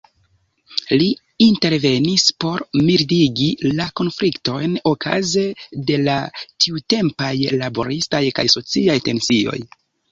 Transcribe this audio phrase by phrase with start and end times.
[1.01, 1.09] Li
[1.47, 3.51] intervenis por mildigi
[3.81, 5.47] la konfliktojn okaze
[5.91, 6.17] de la
[6.65, 9.59] tiutempaj laboristaj kaj sociaj tensioj.